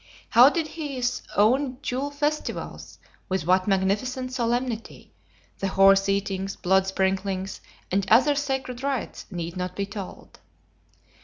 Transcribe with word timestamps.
How 0.29 0.47
he 0.51 0.63
did 0.63 0.67
his 0.69 1.21
own 1.35 1.77
Yule 1.85 2.09
festivals, 2.09 2.97
with 3.29 3.45
what 3.45 3.67
magnificent 3.67 4.33
solemnity, 4.33 5.13
the 5.59 5.67
horse 5.67 6.09
eatings, 6.09 6.55
blood 6.55 6.87
sprinklings, 6.87 7.61
and 7.91 8.09
other 8.09 8.33
sacred 8.33 8.81
rites, 8.81 9.27
need 9.29 9.55
not 9.55 9.75
be 9.75 9.85
told. 9.85 10.39